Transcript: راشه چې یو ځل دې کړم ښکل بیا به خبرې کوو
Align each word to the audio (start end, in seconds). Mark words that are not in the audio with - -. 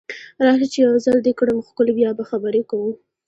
راشه 0.45 0.65
چې 0.73 0.77
یو 0.85 0.93
ځل 1.05 1.17
دې 1.25 1.33
کړم 1.39 1.57
ښکل 1.67 1.87
بیا 1.97 2.09
به 2.17 2.23
خبرې 2.29 2.61
کوو 2.69 2.91